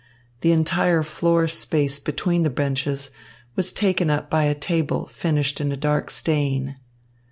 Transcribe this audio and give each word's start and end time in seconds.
The 0.39 0.51
entire 0.51 1.03
floor 1.03 1.47
space 1.47 1.99
between 1.99 2.41
the 2.41 2.49
benches 2.49 3.11
was 3.55 3.71
taken 3.71 4.09
up 4.09 4.31
by 4.31 4.45
a 4.45 4.55
table 4.55 5.05
finished 5.05 5.61
in 5.61 5.71
a 5.71 5.77
dark 5.77 6.09
stain. 6.09 6.77